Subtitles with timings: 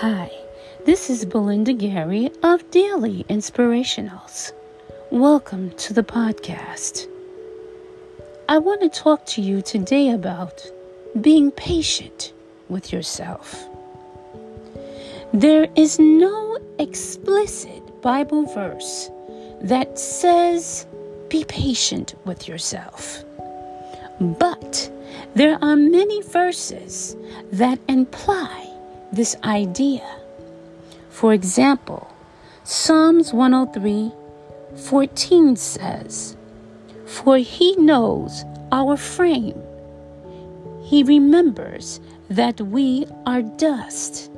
[0.00, 0.30] Hi,
[0.84, 4.52] this is Belinda Gary of Daily Inspirationals.
[5.10, 7.08] Welcome to the podcast.
[8.48, 10.70] I want to talk to you today about
[11.20, 12.32] being patient
[12.68, 13.68] with yourself.
[15.32, 19.10] There is no explicit Bible verse
[19.62, 20.86] that says,
[21.28, 23.24] be patient with yourself.
[24.20, 24.92] But
[25.34, 27.16] there are many verses
[27.50, 28.67] that imply
[29.12, 30.06] this idea.
[31.10, 32.12] For example,
[32.64, 34.12] Psalms 103
[34.76, 36.36] 14 says,
[37.06, 39.60] For he knows our frame,
[40.82, 44.30] he remembers that we are dust.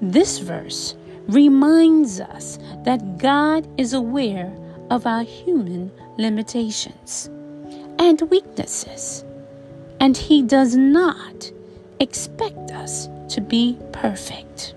[0.00, 0.94] This verse
[1.28, 4.52] reminds us that God is aware
[4.90, 7.30] of our human limitations
[7.98, 9.24] and weaknesses,
[10.00, 11.50] and He does not
[12.00, 14.74] expect us to be perfect.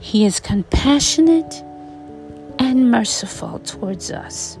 [0.00, 1.62] He is compassionate
[2.58, 4.58] and merciful towards us,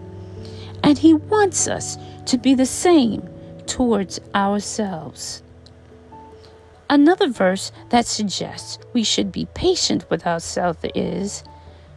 [0.82, 3.28] and He wants us to be the same
[3.66, 5.42] towards ourselves.
[6.88, 11.44] Another verse that suggests we should be patient with ourselves is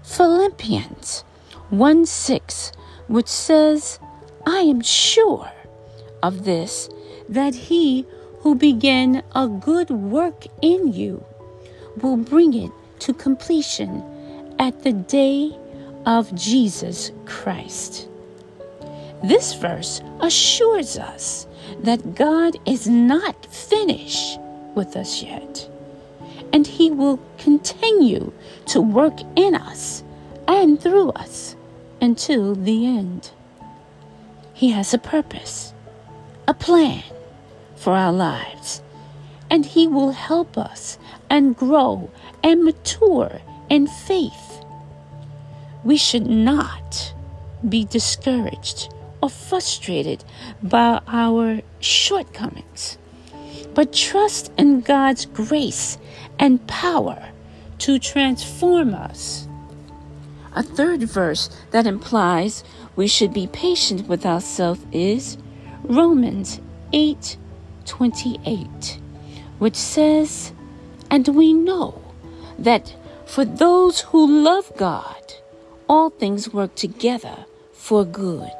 [0.03, 1.23] Philippians
[1.71, 2.71] 1 6,
[3.07, 3.99] which says,
[4.45, 5.51] I am sure
[6.21, 6.89] of this,
[7.27, 8.05] that he
[8.43, 11.23] who began a good work in you
[12.01, 14.03] will bring it to completion
[14.59, 15.49] at the day
[16.05, 18.09] of Jesus Christ.
[19.23, 21.47] This verse assures us
[21.83, 24.37] that God is not finished
[24.75, 25.69] with us yet,
[26.51, 28.33] and He will continue
[28.65, 30.03] to work in us
[30.49, 31.55] and through us
[32.01, 33.31] until the end.
[34.53, 35.73] He has a purpose,
[36.45, 37.03] a plan
[37.83, 38.81] for our lives,
[39.49, 40.97] and He will help us
[41.29, 42.09] and grow
[42.41, 44.63] and mature in faith.
[45.83, 47.13] We should not
[47.67, 50.23] be discouraged or frustrated
[50.61, 52.97] by our shortcomings,
[53.73, 55.97] but trust in God's grace
[56.39, 57.31] and power
[57.79, 59.45] to transform us.
[60.55, 62.63] A third verse that implies
[62.95, 65.37] we should be patient with ourselves is
[65.83, 66.61] Romans
[66.93, 67.37] 8
[67.85, 68.99] 28,
[69.59, 70.53] which says,
[71.09, 72.01] And we know
[72.57, 72.95] that
[73.25, 75.33] for those who love God,
[75.87, 78.51] all things work together for good,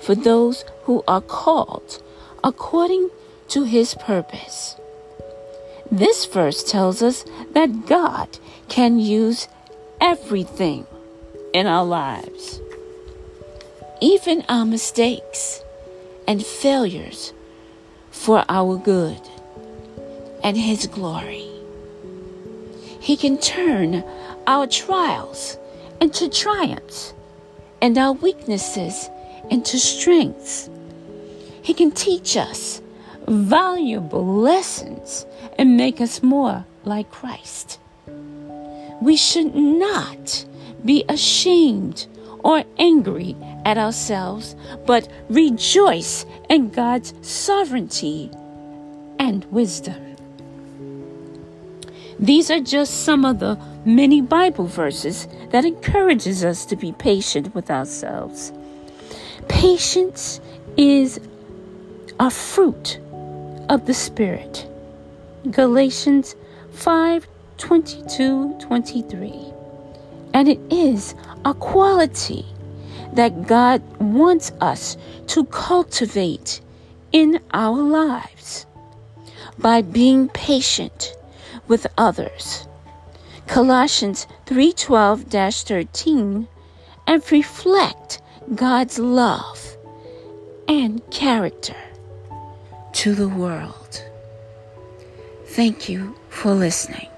[0.00, 2.02] for those who are called
[2.44, 3.10] according
[3.48, 4.76] to his purpose.
[5.90, 9.48] This verse tells us that God can use
[10.00, 10.86] everything
[11.52, 12.60] in our lives
[14.00, 15.62] even our mistakes
[16.28, 17.32] and failures
[18.16, 19.20] for our good
[20.42, 21.46] and His glory.
[23.00, 24.02] He can turn
[24.46, 25.58] our trials
[26.00, 27.14] into triumphs
[27.80, 29.08] and our weaknesses
[29.50, 30.68] into strengths.
[31.62, 32.80] He can teach us
[33.28, 35.26] valuable lessons
[35.58, 37.78] and make us more like Christ.
[39.00, 40.44] We should not
[40.84, 42.06] be ashamed
[42.46, 43.34] or angry
[43.64, 44.54] at ourselves,
[44.86, 48.30] but rejoice in God's sovereignty
[49.18, 50.00] and wisdom.
[52.20, 57.52] These are just some of the many Bible verses that encourages us to be patient
[57.52, 58.52] with ourselves.
[59.48, 60.40] Patience
[60.76, 61.18] is
[62.20, 63.00] a fruit
[63.68, 64.68] of the Spirit.
[65.50, 66.36] Galatians
[66.70, 67.26] 5
[67.58, 69.55] 22 23.
[70.36, 71.14] And it is
[71.46, 72.44] a quality
[73.14, 74.98] that God wants us
[75.28, 76.60] to cultivate
[77.10, 78.66] in our lives
[79.56, 81.14] by being patient
[81.68, 82.68] with others.
[83.46, 86.46] Colossians 3:12-13
[87.06, 88.20] and reflect
[88.54, 89.78] God's love
[90.68, 91.80] and character
[92.92, 94.04] to the world.
[95.46, 97.08] Thank you for listening.